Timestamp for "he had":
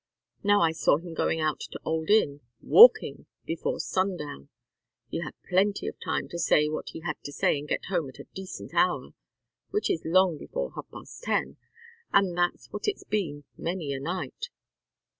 5.09-5.35, 6.93-7.23